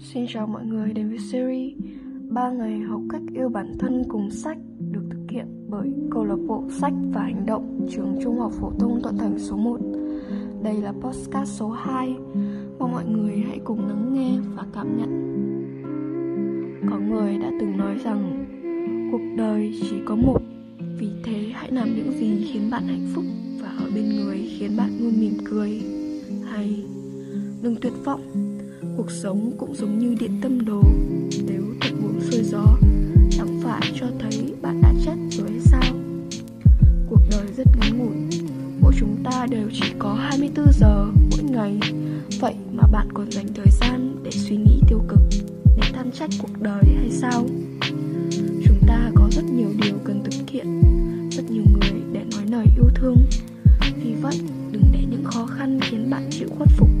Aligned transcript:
Xin 0.00 0.26
chào 0.28 0.46
mọi 0.46 0.64
người 0.64 0.92
đến 0.92 1.08
với 1.08 1.18
series 1.18 1.72
3 2.28 2.50
ngày 2.50 2.78
học 2.78 3.00
cách 3.10 3.22
yêu 3.34 3.48
bản 3.48 3.72
thân 3.78 4.02
cùng 4.08 4.30
sách 4.30 4.58
được 4.92 5.02
thực 5.10 5.30
hiện 5.30 5.46
bởi 5.68 5.92
câu 6.10 6.24
lạc 6.24 6.36
bộ 6.46 6.64
sách 6.70 6.92
và 7.12 7.22
hành 7.22 7.46
động 7.46 7.86
trường 7.90 8.18
Trung 8.22 8.38
học 8.38 8.52
phổ 8.60 8.72
thông 8.78 9.02
Thuận 9.02 9.18
Thành 9.18 9.38
số 9.38 9.56
1. 9.56 9.80
Đây 10.62 10.74
là 10.74 10.92
podcast 10.92 11.50
số 11.50 11.68
2. 11.68 12.16
Mong 12.78 12.92
mọi 12.92 13.04
người 13.04 13.38
hãy 13.48 13.60
cùng 13.64 13.88
lắng 13.88 14.14
nghe 14.14 14.38
và 14.56 14.64
cảm 14.74 14.96
nhận. 14.98 15.10
Có 16.90 16.98
người 16.98 17.38
đã 17.38 17.50
từng 17.60 17.76
nói 17.76 17.96
rằng 18.04 18.46
cuộc 19.12 19.36
đời 19.36 19.78
chỉ 19.80 19.96
có 20.06 20.16
một, 20.16 20.42
vì 20.98 21.10
thế 21.24 21.50
hãy 21.52 21.70
làm 21.72 21.88
những 21.96 22.12
gì 22.12 22.48
khiến 22.52 22.70
bạn 22.70 22.82
hạnh 22.86 23.06
phúc 23.14 23.24
và 23.62 23.68
ở 23.68 23.90
bên 23.94 24.08
người 24.08 24.50
khiến 24.58 24.76
bạn 24.76 24.90
luôn 25.00 25.12
mỉm 25.20 25.32
cười. 25.44 25.82
Hay 26.44 26.84
đừng 27.62 27.76
tuyệt 27.80 27.92
vọng 28.04 28.47
cuộc 28.98 29.10
sống 29.10 29.52
cũng 29.58 29.74
giống 29.74 29.98
như 29.98 30.14
điện 30.20 30.38
tâm 30.42 30.64
đồ. 30.64 30.82
Nếu 31.46 31.62
thuận 31.80 32.02
buồm 32.02 32.20
xuôi 32.20 32.42
gió, 32.42 32.64
chẳng 33.30 33.60
phải 33.62 33.92
cho 34.00 34.06
thấy 34.18 34.54
bạn 34.62 34.80
đã 34.82 34.94
chết 35.04 35.16
rồi 35.30 35.48
hay 35.50 35.60
sao? 35.60 35.94
Cuộc 37.10 37.20
đời 37.30 37.46
rất 37.56 37.66
ngắn 37.80 37.98
ngủi, 37.98 38.40
mỗi 38.80 38.92
chúng 38.98 39.16
ta 39.24 39.46
đều 39.50 39.68
chỉ 39.72 39.84
có 39.98 40.14
24 40.14 40.66
giờ 40.80 41.06
mỗi 41.30 41.42
ngày. 41.42 41.80
Vậy 42.40 42.54
mà 42.72 42.82
bạn 42.92 43.08
còn 43.14 43.30
dành 43.30 43.46
thời 43.54 43.70
gian 43.80 44.16
để 44.22 44.30
suy 44.30 44.56
nghĩ 44.56 44.80
tiêu 44.88 45.02
cực, 45.08 45.20
để 45.76 45.90
than 45.92 46.12
trách 46.12 46.30
cuộc 46.42 46.62
đời 46.62 46.84
hay 46.84 47.10
sao? 47.10 47.46
Chúng 48.64 48.78
ta 48.86 49.10
có 49.14 49.28
rất 49.32 49.44
nhiều 49.44 49.70
điều 49.82 49.94
cần 50.04 50.22
thực 50.24 50.50
hiện, 50.50 50.82
rất 51.30 51.50
nhiều 51.50 51.64
người 51.72 52.00
để 52.12 52.20
nói 52.32 52.42
lời 52.50 52.66
yêu 52.76 52.88
thương. 52.94 53.16
Vì 54.04 54.14
vậy, 54.22 54.40
đừng 54.72 54.84
để 54.92 55.00
những 55.10 55.24
khó 55.24 55.46
khăn 55.46 55.80
khiến 55.82 56.10
bạn 56.10 56.28
chịu 56.30 56.48
khuất 56.56 56.68
phục. 56.76 56.97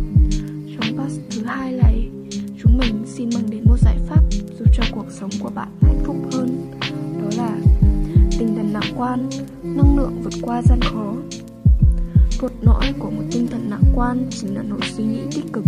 Sống 5.30 5.40
của 5.42 5.50
bạn 5.54 5.68
hạnh 5.82 6.02
phúc 6.04 6.16
hơn. 6.32 6.70
Đó 7.22 7.28
là 7.36 7.56
tinh 8.38 8.54
thần 8.56 8.72
lạc 8.72 8.84
quan, 8.96 9.28
năng 9.62 9.96
lượng 9.96 10.20
vượt 10.22 10.32
qua 10.42 10.62
gian 10.62 10.80
khó. 10.82 11.14
Cốt 12.38 12.52
lõi 12.60 12.92
của 12.98 13.10
một 13.10 13.22
tinh 13.32 13.46
thần 13.50 13.70
lạc 13.70 13.80
quan 13.94 14.26
chính 14.30 14.54
là 14.54 14.62
nỗi 14.62 14.80
suy 14.96 15.04
nghĩ 15.04 15.20
tích 15.34 15.52
cực, 15.52 15.64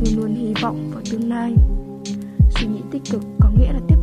luôn 0.00 0.16
luôn 0.16 0.34
hy 0.34 0.54
vọng 0.62 0.90
vào 0.94 1.02
tương 1.10 1.28
lai. 1.28 1.54
Suy 2.50 2.66
nghĩ 2.66 2.80
tích 2.90 3.02
cực 3.10 3.22
có 3.40 3.50
nghĩa 3.58 3.72
là 3.72 3.80
tiếp 3.88 3.96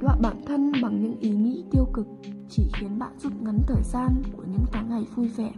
đọa 0.00 0.16
bản 0.20 0.36
thân 0.46 0.72
bằng 0.82 1.02
những 1.02 1.18
ý 1.20 1.30
nghĩ 1.30 1.64
tiêu 1.70 1.84
cực 1.92 2.06
chỉ 2.48 2.70
khiến 2.74 2.98
bạn 2.98 3.18
rút 3.18 3.32
ngắn 3.42 3.58
thời 3.66 3.82
gian 3.82 4.22
của 4.32 4.42
những 4.42 4.64
tháng 4.72 4.88
ngày 4.88 5.04
vui 5.14 5.28
vẻ. 5.28 5.52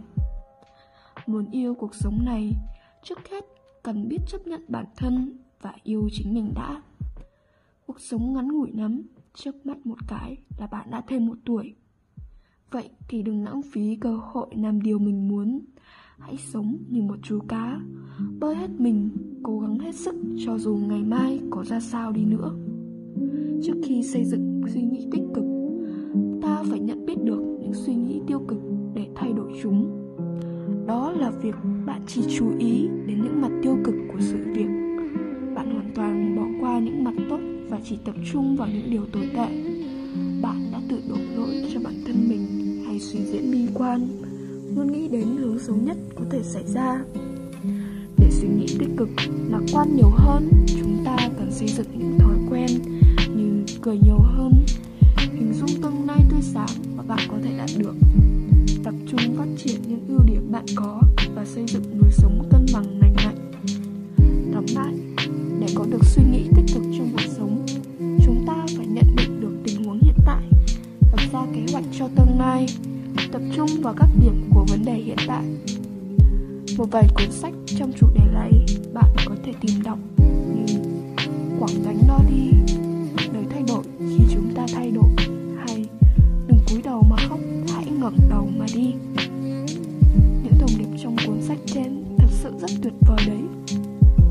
Muốn 1.27 1.51
yêu 1.51 1.75
cuộc 1.75 1.95
sống 1.95 2.25
này, 2.25 2.51
trước 3.03 3.19
hết 3.31 3.45
cần 3.83 4.07
biết 4.09 4.17
chấp 4.27 4.47
nhận 4.47 4.65
bản 4.67 4.85
thân 4.95 5.37
và 5.61 5.73
yêu 5.83 6.09
chính 6.11 6.33
mình 6.33 6.53
đã. 6.55 6.81
Cuộc 7.85 7.99
sống 7.99 8.33
ngắn 8.33 8.47
ngủi 8.47 8.71
lắm 8.71 9.01
trước 9.33 9.65
mắt 9.65 9.85
một 9.85 9.97
cái 10.07 10.37
là 10.57 10.67
bạn 10.67 10.91
đã 10.91 11.01
thêm 11.07 11.27
một 11.27 11.37
tuổi. 11.45 11.75
Vậy 12.71 12.89
thì 13.07 13.23
đừng 13.23 13.43
lãng 13.43 13.61
phí 13.71 13.95
cơ 13.95 14.15
hội 14.15 14.47
làm 14.55 14.81
điều 14.81 14.99
mình 14.99 15.27
muốn. 15.27 15.59
Hãy 16.19 16.37
sống 16.37 16.77
như 16.89 17.01
một 17.01 17.17
chú 17.23 17.39
cá, 17.47 17.79
bơi 18.39 18.55
hết 18.55 18.69
mình, 18.77 19.09
cố 19.43 19.59
gắng 19.59 19.79
hết 19.79 19.95
sức 19.95 20.15
cho 20.45 20.57
dù 20.57 20.75
ngày 20.75 21.03
mai 21.03 21.39
có 21.49 21.63
ra 21.63 21.79
sao 21.79 22.11
đi 22.11 22.25
nữa 22.25 22.55
trước 23.63 23.73
khi 23.83 24.03
xây 24.03 24.25
dựng 24.25 24.61
suy 24.73 24.81
nghĩ 24.81 25.07
tích 25.11 25.23
cực, 25.33 25.43
ta 26.41 26.63
phải 26.69 26.79
nhận 26.79 27.05
biết 27.05 27.23
được 27.23 27.41
những 27.61 27.73
suy 27.73 27.95
nghĩ 27.95 28.21
tiêu 28.27 28.39
cực 28.47 28.59
để 28.93 29.05
thay 29.15 29.33
đổi 29.33 29.51
chúng. 29.63 29.99
Đó 30.87 31.11
là 31.11 31.31
việc 31.31 31.55
bạn 31.85 32.01
chỉ 32.07 32.21
chú 32.37 32.45
ý 32.59 32.87
đến 33.07 33.21
những 33.23 33.41
mặt 33.41 33.51
tiêu 33.63 33.77
cực 33.83 33.95
của 34.13 34.19
sự 34.19 34.37
việc. 34.53 34.67
Bạn 35.55 35.71
hoàn 35.71 35.91
toàn 35.95 36.35
bỏ 36.35 36.43
qua 36.61 36.79
những 36.79 37.03
mặt 37.03 37.13
tốt 37.29 37.39
và 37.69 37.79
chỉ 37.83 37.97
tập 38.05 38.15
trung 38.31 38.55
vào 38.55 38.67
những 38.67 38.91
điều 38.91 39.05
tồi 39.13 39.29
tệ. 39.33 39.47
Bạn 40.41 40.69
đã 40.71 40.81
tự 40.89 40.97
đổ 41.09 41.15
lỗi 41.35 41.63
cho 41.73 41.79
bản 41.83 41.93
thân 42.05 42.15
mình 42.29 42.41
hay 42.85 42.99
suy 42.99 43.19
diễn 43.19 43.51
bi 43.51 43.67
quan, 43.73 44.07
luôn 44.75 44.91
nghĩ 44.91 45.07
đến 45.07 45.27
hướng 45.37 45.59
xấu 45.59 45.75
nhất 45.75 45.97
có 46.15 46.25
thể 46.29 46.39
xảy 46.43 46.63
ra. 46.67 47.03
Để 48.17 48.29
suy 48.31 48.47
nghĩ 48.47 48.65
tích 48.79 48.89
cực 48.97 49.09
lạc 49.49 49.61
quan 49.73 49.95
nhiều 49.95 50.09
hơn, 50.13 50.49
chúng 50.67 50.97
ta 51.05 51.17
cần 51.37 51.51
xây 51.51 51.67
dựng 51.67 51.87
những 51.99 52.17
thói 52.19 52.32
quen 52.32 52.32
cười 53.83 53.97
nhiều 53.97 54.19
hơn. 54.19 54.65
Hình 55.17 55.53
dung 55.53 55.81
tương 55.81 56.07
lai 56.07 56.19
tươi 56.29 56.41
sáng 56.41 56.69
mà 56.97 57.03
bạn 57.07 57.19
có 57.27 57.37
thể 57.43 57.57
đạt 57.57 57.69
được. 57.77 57.95
Tập 58.83 58.93
trung 59.07 59.37
phát 59.37 59.47
triển 59.57 59.81
những 59.87 60.05
ưu 60.07 60.19
điểm 60.25 60.51
bạn 60.51 60.65
có 60.75 61.01
và 61.35 61.45
xây 61.45 61.65
dựng 61.67 61.83
lối 62.01 62.11
sống 62.11 62.47
cân 62.51 62.65
bằng 62.73 62.99
lành 62.99 63.15
mạnh. 63.15 63.51
Tóm 64.53 64.65
lại, 64.75 64.93
để 65.59 65.67
có 65.75 65.85
được 65.89 66.05
suy 66.05 66.23
nghĩ 66.31 66.43
tích 66.55 66.65
cực 66.73 66.83
trong 66.97 67.09
cuộc 67.13 67.31
sống, 67.37 67.65
chúng 68.25 68.43
ta 68.47 68.65
phải 68.77 68.87
nhận 68.87 69.15
định 69.15 69.41
được 69.41 69.53
tình 69.63 69.83
huống 69.83 69.99
hiện 70.01 70.15
tại, 70.25 70.43
lập 71.11 71.29
ra 71.33 71.45
kế 71.55 71.65
hoạch 71.71 71.85
cho 71.99 72.07
tương 72.15 72.39
lai, 72.39 72.65
tập 73.31 73.41
trung 73.55 73.69
vào 73.81 73.93
các 73.97 74.09
điểm 74.21 74.49
của 74.53 74.65
vấn 74.69 74.85
đề 74.85 74.93
hiện 74.93 75.17
tại. 75.27 75.43
Một 76.77 76.85
vài 76.91 77.07
cuốn 77.15 77.31
sách 77.31 77.53
trong 77.65 77.91
chủ 77.99 78.07
đề 78.15 78.25
này 78.33 78.51
bạn 78.93 79.11
có 79.25 79.35
thể 79.45 79.53
tìm 79.61 79.83
đọc. 79.83 79.99
Hãy 88.17 88.29
tàu 88.29 88.39
đầu 88.39 88.49
mà 88.57 88.65
đi. 88.73 88.93
Những 90.43 90.53
thông 90.59 90.77
điệp 90.77 90.97
trong 91.03 91.15
cuốn 91.25 91.41
sách 91.41 91.57
trên 91.65 92.03
thật 92.17 92.27
sự 92.31 92.51
rất 92.59 92.71
tuyệt 92.81 92.93
vời 93.01 93.19
đấy. 93.27 93.41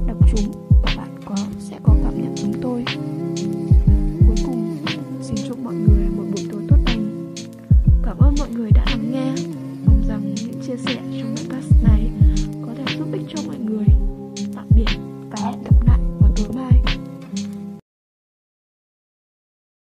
Đọc 0.07 0.17
chúng 0.31 0.53
và 0.83 0.93
bạn 0.97 1.09
có, 1.25 1.37
sẽ 1.59 1.79
có 1.83 1.97
cảm 2.05 2.23
nhận 2.23 2.35
chúng 2.37 2.53
tôi. 2.63 2.85
Cuối 4.27 4.37
cùng, 4.47 4.77
xin 5.23 5.37
chúc 5.49 5.59
mọi 5.59 5.75
người 5.75 6.09
một 6.17 6.25
buổi 6.35 6.47
tối 6.53 6.63
tốt 6.69 6.77
lành. 6.87 7.35
Cảm 8.03 8.19
ơn 8.19 8.35
mọi 8.39 8.51
người 8.51 8.71
đã 8.71 8.85
lắng 8.91 9.13
nghe. 9.13 9.33
Mong 9.87 10.03
rằng 10.09 10.35
những 10.35 10.63
chia 10.67 10.77
sẻ 10.77 10.95
trong 10.95 11.35
podcast 11.37 11.85
này 11.85 12.11